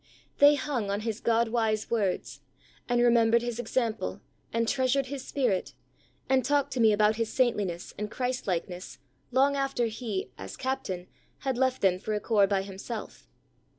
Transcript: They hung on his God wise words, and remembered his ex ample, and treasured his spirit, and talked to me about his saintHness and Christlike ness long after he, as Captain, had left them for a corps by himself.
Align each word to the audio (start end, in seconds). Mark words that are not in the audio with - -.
They 0.39 0.55
hung 0.55 0.89
on 0.89 1.01
his 1.01 1.19
God 1.19 1.49
wise 1.49 1.91
words, 1.91 2.41
and 2.89 2.99
remembered 2.99 3.43
his 3.43 3.59
ex 3.59 3.77
ample, 3.77 4.19
and 4.51 4.67
treasured 4.67 5.05
his 5.05 5.23
spirit, 5.27 5.75
and 6.27 6.43
talked 6.43 6.73
to 6.73 6.79
me 6.79 6.91
about 6.91 7.17
his 7.17 7.29
saintHness 7.31 7.93
and 7.99 8.09
Christlike 8.09 8.67
ness 8.67 8.97
long 9.29 9.55
after 9.55 9.85
he, 9.85 10.31
as 10.39 10.57
Captain, 10.57 11.05
had 11.41 11.55
left 11.55 11.83
them 11.83 11.99
for 11.99 12.15
a 12.15 12.19
corps 12.19 12.47
by 12.47 12.63
himself. 12.63 13.27